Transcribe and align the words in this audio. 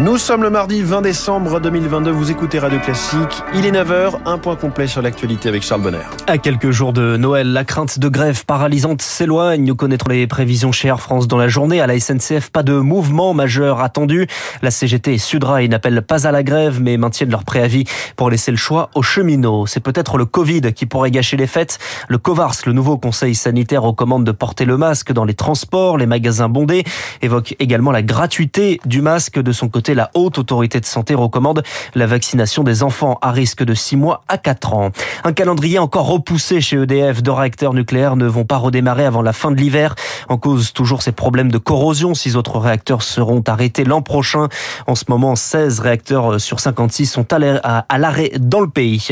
Nous 0.00 0.18
sommes 0.18 0.42
le 0.42 0.50
mardi 0.50 0.82
20 0.82 1.02
décembre 1.02 1.60
2022, 1.60 2.10
vous 2.10 2.32
écoutez 2.32 2.58
Radio 2.58 2.80
Classique, 2.80 3.44
il 3.54 3.64
est 3.64 3.70
9h, 3.70 4.14
un 4.26 4.38
point 4.38 4.56
complet 4.56 4.88
sur 4.88 5.00
l'actualité 5.02 5.48
avec 5.48 5.62
Charles 5.62 5.82
Bonner. 5.82 6.00
À 6.26 6.36
quelques 6.36 6.72
jours 6.72 6.92
de 6.92 7.16
Noël, 7.16 7.52
la 7.52 7.62
crainte 7.62 8.00
de 8.00 8.08
grève 8.08 8.44
paralysante 8.44 9.02
s'éloigne. 9.02 9.64
Nous 9.64 9.76
connaîtrons 9.76 10.10
les 10.10 10.26
prévisions 10.26 10.72
chez 10.72 10.88
Air 10.88 11.00
France 11.00 11.28
dans 11.28 11.36
la 11.36 11.46
journée. 11.46 11.80
À 11.80 11.86
la 11.86 12.00
SNCF, 12.00 12.50
pas 12.50 12.64
de 12.64 12.72
mouvement 12.72 13.34
majeur 13.34 13.82
attendu. 13.82 14.26
La 14.62 14.72
CGT 14.72 15.14
et 15.14 15.18
Sudrail 15.18 15.68
n'appellent 15.68 16.02
pas 16.02 16.26
à 16.26 16.32
la 16.32 16.42
grève, 16.42 16.80
mais 16.80 16.96
maintiennent 16.96 17.30
leur 17.30 17.44
préavis 17.44 17.84
pour 18.16 18.30
laisser 18.30 18.50
le 18.50 18.56
choix 18.56 18.90
aux 18.96 19.02
cheminots. 19.02 19.66
C'est 19.66 19.78
peut-être 19.78 20.18
le 20.18 20.24
Covid 20.24 20.72
qui 20.74 20.86
pourrait 20.86 21.12
gâcher 21.12 21.36
les 21.36 21.46
fêtes. 21.46 21.78
Le 22.08 22.18
COVARS, 22.18 22.56
le 22.66 22.72
nouveau 22.72 22.98
conseil 22.98 23.36
sanitaire, 23.36 23.84
recommande 23.84 24.24
de 24.24 24.32
porter 24.32 24.64
le 24.64 24.76
masque 24.76 25.12
dans 25.12 25.24
les 25.24 25.34
transports, 25.34 25.98
les 25.98 26.06
magasins 26.06 26.48
bondés, 26.48 26.82
évoque 27.22 27.54
également 27.60 27.92
la 27.92 28.02
gratuité 28.02 28.80
du 28.86 29.00
masque 29.00 29.38
de 29.38 29.52
son 29.52 29.68
côté 29.68 29.84
la 29.94 30.10
haute 30.14 30.38
autorité 30.38 30.80
de 30.80 30.86
santé 30.86 31.14
recommande 31.14 31.62
la 31.94 32.06
vaccination 32.06 32.62
des 32.62 32.82
enfants 32.82 33.18
à 33.22 33.30
risque 33.30 33.64
de 33.64 33.74
6 33.74 33.96
mois 33.96 34.22
à 34.28 34.38
4 34.38 34.74
ans. 34.74 34.90
Un 35.24 35.32
calendrier 35.32 35.78
encore 35.78 36.06
repoussé 36.06 36.60
chez 36.60 36.76
EDF. 36.76 37.22
Deux 37.22 37.32
réacteurs 37.32 37.74
nucléaires 37.74 38.16
ne 38.16 38.26
vont 38.26 38.44
pas 38.44 38.56
redémarrer 38.56 39.04
avant 39.04 39.22
la 39.22 39.32
fin 39.32 39.50
de 39.50 39.56
l'hiver. 39.56 39.94
En 40.28 40.36
cause 40.36 40.72
toujours 40.72 41.02
ces 41.02 41.12
problèmes 41.12 41.50
de 41.50 41.58
corrosion. 41.58 42.14
Six 42.14 42.36
autres 42.36 42.58
réacteurs 42.58 43.02
seront 43.02 43.42
arrêtés 43.46 43.84
l'an 43.84 44.02
prochain. 44.02 44.48
En 44.86 44.94
ce 44.94 45.04
moment, 45.08 45.36
16 45.36 45.80
réacteurs 45.80 46.40
sur 46.40 46.60
56 46.60 47.06
sont 47.06 47.26
à 47.32 47.98
l'arrêt 47.98 48.32
dans 48.38 48.60
le 48.60 48.68
pays. 48.68 49.08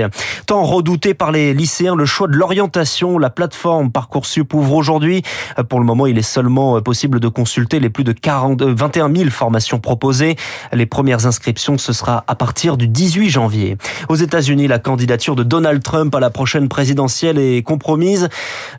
Tant 0.46 0.62
redouté 0.64 1.14
par 1.14 1.33
les 1.33 1.55
lycéens, 1.55 1.94
le 1.94 2.05
choix 2.05 2.28
de 2.28 2.34
l'orientation, 2.34 3.19
la 3.19 3.30
plateforme 3.30 3.91
Parcoursup 3.91 4.55
ouvre 4.55 4.74
aujourd'hui. 4.74 5.22
Pour 5.69 5.80
le 5.80 5.86
moment, 5.86 6.06
il 6.06 6.19
est 6.19 6.22
seulement 6.22 6.80
possible 6.80 7.20
de 7.20 7.28
consulter 7.28 7.80
les 7.80 7.91
plus 7.91 8.05
de 8.05 8.12
40, 8.12 8.62
21 8.62 9.14
000 9.14 9.30
formations 9.30 9.78
proposées. 9.78 10.36
Les 10.72 10.86
premières 10.86 11.27
inscriptions, 11.27 11.78
ce 11.78 11.92
sera 11.92 12.24
à 12.28 12.34
partir 12.34 12.77
du 12.77 12.88
18 12.88 13.30
janvier. 13.30 13.77
Aux 14.08 14.14
États-Unis, 14.14 14.69
la 14.69 14.78
candidature 14.78 15.36
de 15.36 15.42
Donald 15.42 15.82
Trump 15.82 16.14
à 16.14 16.20
la 16.20 16.30
prochaine 16.30 16.69
présidentielle 16.69 17.38
est 17.38 17.62
compromise. 17.62 18.28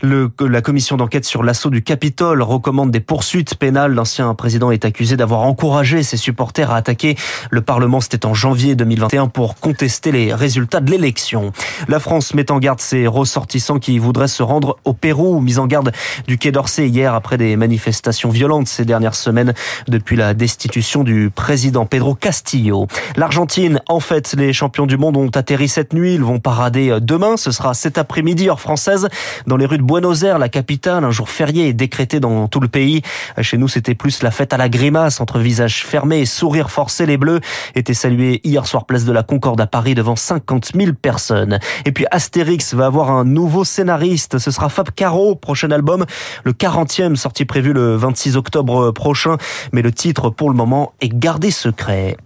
La 0.02 0.62
commission 0.62 0.98
d'enquête 0.98 1.26
sur 1.26 1.44
l'assaut 1.44 1.70
du 1.70 1.84
Capitole 1.84 2.42
recommande 2.42 2.92
des 2.92 3.00
poursuites 3.00 3.56
pénales. 3.56 3.94
L'ancien 3.94 4.34
président 4.34 4.72
est 4.72 4.86
accusé 4.86 5.18
d'avoir 5.18 5.42
encouragé 5.42 6.04
ses 6.04 6.18
supporters 6.18 6.72
à 6.72 6.78
attaquer 6.78 7.16
le 7.50 7.62
Parlement. 7.62 8.02
C'était 8.02 8.26
en 8.26 8.34
janvier 8.34 8.76
2021 8.76 9.28
pour 9.28 9.56
contester 9.56 10.12
les 10.12 10.34
résultats 10.34 10.80
de 10.80 10.92
l'élection. 10.92 11.52
La 11.88 12.00
France 12.00 12.34
met 12.34 12.52
en 12.52 12.60
garde 12.60 12.80
ses 12.80 13.08
ressortissants 13.08 13.80
qui 13.80 13.98
voudraient 14.00 14.28
se 14.28 14.44
rendre 14.44 14.78
au 14.86 14.94
Pérou. 14.94 15.40
Mise 15.40 15.60
en 15.60 15.68
garde 15.68 15.92
du 16.28 16.38
Quai 16.38 16.52
d'Orsay 16.52 16.88
hier 16.88 17.14
après 17.14 17.38
des 17.38 17.56
manifestations 17.56 18.30
violentes 18.30 18.68
ces 18.68 18.86
dernières 18.86 19.16
semaines 19.16 19.54
depuis 19.88 20.16
la 20.16 20.34
destitution 20.34 21.04
du 21.04 21.30
président 21.34 21.73
président 21.74 21.88
Pedro 21.88 22.14
Castillo. 22.14 22.86
L'Argentine, 23.16 23.82
en 23.88 24.00
fait, 24.00 24.36
les 24.38 24.54
champions 24.54 24.86
du 24.86 24.96
monde 24.96 25.18
ont 25.18 25.30
atterri 25.30 25.68
cette 25.68 25.94
nuit. 25.94 26.14
Ils 26.14 26.24
vont 26.24 26.38
parader 26.38 26.92
euh, 26.92 27.00
demain. 27.00 27.36
Ce 27.36 27.50
sera 27.50 27.74
cet 27.74 27.98
après-midi, 27.98 28.48
heure 28.48 28.60
française, 28.60 29.08
dans 29.48 29.58
les 29.58 29.66
rues 29.66 29.80
de 29.80 29.84
Buenos 29.84 30.22
Aires, 30.22 30.38
la 30.38 30.50
capitale. 30.50 31.04
Un 31.04 31.10
jour 31.10 31.30
férié 31.30 31.70
est 31.70 31.74
décrété 31.74 32.20
dans 32.20 32.48
tout 32.48 32.60
le 32.60 32.68
pays. 32.68 33.02
Chez 33.42 33.58
nous, 33.58 33.68
c'était 33.68 33.96
plus 33.96 34.22
la 34.22 34.30
fête 34.30 34.54
à 34.54 34.58
la 34.58 34.70
grimace, 34.70 35.20
entre 35.20 35.40
visages 35.40 35.84
fermés 35.84 36.20
et 36.20 36.26
sourires 36.28 36.70
forcés. 36.70 37.08
Les 37.08 37.18
Bleus 37.18 37.40
étaient 37.74 37.96
salués 37.96 38.40
hier 38.44 38.68
soir 38.68 38.86
place 38.86 39.06
de 39.06 39.12
la 39.12 39.24
Concorde 39.24 39.60
à 39.60 39.66
Paris 39.66 39.96
devant 39.96 40.16
50 40.16 40.74
000 40.76 40.92
personnes. 40.94 41.58
Et 41.86 41.92
puis 41.92 42.06
Astérix 42.12 42.76
va 42.76 42.86
avoir 42.86 43.10
un 43.10 43.24
nouveau 43.24 43.64
scénariste. 43.64 44.38
Ce 44.38 44.52
sera 44.52 44.70
Fab 44.70 44.92
Caro, 44.92 45.34
prochain 45.34 45.72
album, 45.72 46.06
le 46.44 46.52
40e, 46.52 47.16
sorti 47.16 47.46
prévu 47.46 47.74
le 47.74 47.96
26 47.96 48.38
octobre 48.38 48.92
prochain. 48.92 49.38
Mais 49.72 49.82
le 49.82 49.92
titre, 49.92 50.30
pour 50.30 50.52
le 50.52 50.56
moment, 50.56 50.94
est 51.02 51.10
gardé 51.10 51.50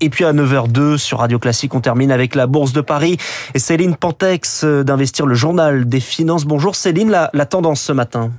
Et 0.01 0.09
puis 0.09 0.25
à 0.25 0.33
9h02 0.33 0.97
sur 0.97 1.19
Radio 1.19 1.39
Classique, 1.39 1.75
on 1.75 1.81
termine 1.81 2.11
avec 2.11 2.35
la 2.35 2.47
Bourse 2.47 2.73
de 2.73 2.81
Paris 2.81 3.17
et 3.53 3.59
Céline 3.59 3.95
Pantex 3.95 4.63
euh, 4.63 4.83
d'Investir 4.83 5.25
le 5.25 5.35
Journal 5.35 5.87
des 5.87 5.99
Finances. 5.99 6.45
Bonjour 6.45 6.75
Céline, 6.75 7.09
la 7.11 7.45
tendance 7.45 7.81
ce 7.81 7.91
matin. 7.91 8.31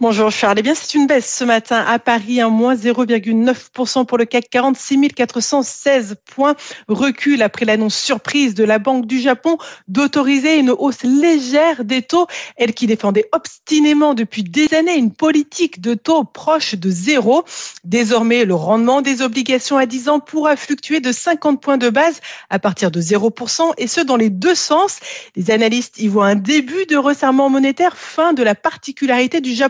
Bonjour 0.00 0.30
Charles. 0.30 0.58
Eh 0.58 0.62
bien, 0.62 0.74
c'est 0.74 0.94
une 0.94 1.06
baisse 1.06 1.32
ce 1.38 1.44
matin 1.44 1.84
à 1.86 1.98
Paris, 1.98 2.40
un 2.40 2.48
moins 2.48 2.74
0,9% 2.74 4.06
pour 4.06 4.18
le 4.18 4.24
CAC 4.24 4.48
40, 4.50 4.76
6416 4.76 6.16
points. 6.24 6.54
Recul 6.88 7.42
après 7.42 7.64
l'annonce 7.64 7.96
surprise 7.96 8.54
de 8.54 8.64
la 8.64 8.78
Banque 8.78 9.06
du 9.06 9.20
Japon 9.20 9.58
d'autoriser 9.88 10.58
une 10.58 10.70
hausse 10.70 11.02
légère 11.02 11.84
des 11.84 12.02
taux. 12.02 12.26
Elle 12.56 12.74
qui 12.74 12.86
défendait 12.86 13.28
obstinément 13.32 14.14
depuis 14.14 14.42
des 14.42 14.72
années 14.74 14.96
une 14.96 15.12
politique 15.12 15.80
de 15.80 15.94
taux 15.94 16.24
proche 16.24 16.74
de 16.74 16.90
zéro. 16.90 17.44
Désormais, 17.84 18.44
le 18.44 18.54
rendement 18.54 19.02
des 19.02 19.22
obligations 19.22 19.78
à 19.78 19.86
10 19.86 20.08
ans 20.08 20.20
pourra 20.20 20.56
fluctuer 20.56 21.00
de 21.00 21.12
50 21.12 21.60
points 21.60 21.78
de 21.78 21.90
base 21.90 22.20
à 22.50 22.58
partir 22.58 22.90
de 22.90 23.00
0% 23.00 23.72
et 23.78 23.86
ce 23.86 24.00
dans 24.00 24.16
les 24.16 24.30
deux 24.30 24.54
sens. 24.54 24.98
Les 25.36 25.50
analystes 25.50 25.98
y 25.98 26.08
voient 26.08 26.26
un 26.26 26.34
début 26.34 26.86
de 26.86 26.96
resserrement 26.96 27.50
monétaire, 27.50 27.96
fin 27.96 28.32
de 28.32 28.42
la 28.42 28.54
particularité 28.54 29.40
du 29.40 29.54
Japon 29.54 29.65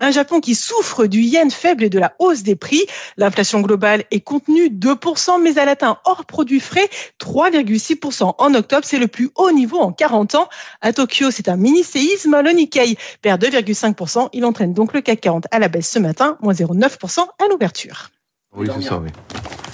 Un 0.00 0.10
Japon 0.10 0.40
qui 0.40 0.54
souffre 0.54 1.06
du 1.06 1.20
yen 1.20 1.50
faible 1.50 1.84
et 1.84 1.90
de 1.90 1.98
la 1.98 2.14
hausse 2.18 2.42
des 2.42 2.56
prix. 2.56 2.86
L'inflation 3.16 3.60
globale 3.60 4.04
est 4.10 4.20
contenue 4.20 4.68
2%, 4.68 5.42
mais 5.42 5.54
elle 5.54 5.68
atteint 5.68 5.98
hors 6.04 6.24
produits 6.24 6.60
frais 6.60 6.88
3,6% 7.20 8.34
en 8.38 8.54
octobre. 8.54 8.84
C'est 8.84 8.98
le 8.98 9.08
plus 9.08 9.30
haut 9.36 9.50
niveau 9.50 9.78
en 9.78 9.92
40 9.92 10.34
ans. 10.34 10.48
À 10.80 10.92
Tokyo, 10.92 11.30
c'est 11.30 11.48
un 11.48 11.56
mini-séisme. 11.56 12.40
Le 12.42 12.50
Nikkei 12.50 12.96
perd 13.22 13.42
2,5%. 13.42 14.28
Il 14.32 14.44
entraîne 14.44 14.72
donc 14.72 14.92
le 14.92 15.00
CAC 15.00 15.20
40 15.20 15.46
à 15.50 15.58
la 15.58 15.68
baisse 15.68 15.90
ce 15.90 15.98
matin, 15.98 16.36
moins 16.40 16.52
0,9% 16.52 17.20
à 17.20 17.48
l'ouverture. 17.50 18.10
Oui, 18.56 18.68
c'est 18.74 18.82
ça, 18.82 18.98
oui. 18.98 19.10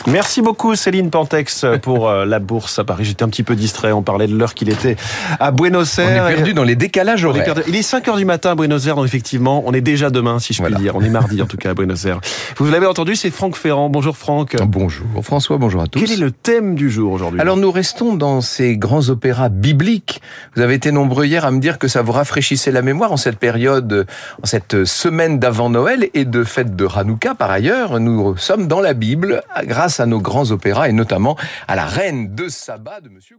Merci 0.06 0.42
beaucoup 0.42 0.74
Céline 0.74 1.08
Pantex 1.08 1.64
pour 1.80 2.08
euh, 2.08 2.26
la 2.26 2.38
bourse 2.38 2.78
à 2.78 2.84
Paris. 2.84 3.06
J'étais 3.06 3.22
un 3.22 3.28
petit 3.28 3.42
peu 3.42 3.56
distrait, 3.56 3.90
on 3.90 4.02
parlait 4.02 4.26
de 4.26 4.36
l'heure 4.36 4.52
qu'il 4.52 4.68
était 4.68 4.96
à 5.40 5.50
Buenos 5.50 5.98
Aires. 5.98 6.24
On 6.26 6.28
est 6.28 6.34
perdu 6.34 6.52
dans 6.52 6.62
les 6.62 6.76
décalages 6.76 7.24
horaires. 7.24 7.54
Il 7.68 7.74
est 7.74 7.82
5 7.82 8.06
heures 8.08 8.16
du 8.18 8.26
matin 8.26 8.50
à 8.50 8.54
Buenos 8.54 8.86
Aires, 8.86 8.96
donc 8.96 9.06
effectivement, 9.06 9.62
on 9.64 9.72
est 9.72 9.80
déjà 9.80 10.10
demain 10.10 10.38
si 10.40 10.52
je 10.52 10.62
puis 10.62 10.74
dire. 10.74 10.94
On 10.94 11.00
est 11.00 11.08
mardi 11.08 11.40
en 11.40 11.46
tout 11.46 11.56
cas 11.56 11.70
à 11.70 11.74
Buenos 11.74 12.04
Aires. 12.04 12.20
Vous 12.58 12.70
l'avez 12.70 12.86
entendu, 12.86 13.16
c'est 13.16 13.30
Franck 13.30 13.56
Ferrand. 13.56 13.88
Bonjour 13.88 14.16
Franck. 14.16 14.56
Bonjour 14.66 15.06
François, 15.22 15.56
bonjour 15.56 15.80
à 15.80 15.86
tous. 15.86 16.00
Quel 16.00 16.12
est 16.12 16.20
le 16.20 16.30
thème 16.30 16.74
du 16.74 16.90
jour 16.90 17.12
aujourd'hui 17.12 17.40
Alors 17.40 17.56
nous 17.56 17.72
restons 17.72 18.14
dans 18.14 18.42
ces 18.42 18.76
grands 18.76 19.08
opéras 19.08 19.48
bibliques. 19.48 20.20
Vous 20.54 20.60
avez 20.60 20.74
été 20.74 20.92
nombreux 20.92 21.24
hier 21.24 21.46
à 21.46 21.50
me 21.50 21.60
dire 21.60 21.78
que 21.78 21.88
ça 21.88 22.02
vous 22.02 22.12
rafraîchissait 22.12 22.72
la 22.72 22.82
mémoire 22.82 23.12
en 23.12 23.16
cette 23.16 23.38
période, 23.38 24.06
en 24.42 24.46
cette 24.46 24.84
semaine 24.84 25.38
d'avant 25.38 25.70
Noël 25.70 26.10
et 26.12 26.26
de 26.26 26.44
fête 26.44 26.76
de 26.76 26.86
Hanouka 26.94 27.34
par 27.34 27.50
ailleurs. 27.50 28.00
Nous 28.00 28.36
sommes 28.36 28.68
dans 28.68 28.80
la 28.80 28.92
Bible 28.92 29.42
à 30.00 30.06
nos 30.06 30.20
grands 30.20 30.50
opéras 30.50 30.88
et 30.88 30.92
notamment 30.92 31.36
à 31.68 31.76
la 31.76 31.86
reine 31.86 32.34
de 32.34 32.48
Saba 32.48 33.00
de 33.00 33.08
Monsieur 33.08 33.36